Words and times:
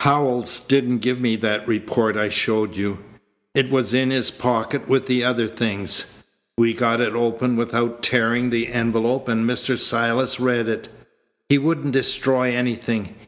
Howells 0.00 0.58
didn't 0.58 1.02
give 1.02 1.20
me 1.20 1.36
that 1.36 1.68
report 1.68 2.16
I 2.16 2.28
showed 2.28 2.76
you. 2.76 2.98
It 3.54 3.70
was 3.70 3.94
in 3.94 4.10
his 4.10 4.32
pocket 4.32 4.88
with 4.88 5.06
the 5.06 5.22
other 5.22 5.46
things. 5.46 6.06
We 6.58 6.74
got 6.74 7.00
it 7.00 7.14
open 7.14 7.54
without 7.54 8.02
tearing 8.02 8.50
the 8.50 8.72
envelope 8.72 9.28
and 9.28 9.48
Mr. 9.48 9.78
Silas 9.78 10.40
read 10.40 10.68
it. 10.68 10.88
He 11.48 11.58
wouldn't 11.58 11.92
destroy 11.92 12.50
anything. 12.56 13.14